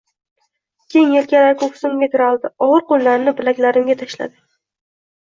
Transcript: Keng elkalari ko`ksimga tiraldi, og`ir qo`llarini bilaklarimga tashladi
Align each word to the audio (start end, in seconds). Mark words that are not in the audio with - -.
Keng 0.93 1.11
elkalari 1.17 1.57
ko`ksimga 1.63 2.07
tiraldi, 2.15 2.49
og`ir 2.67 2.85
qo`llarini 2.87 3.33
bilaklarimga 3.41 3.97
tashladi 4.01 4.35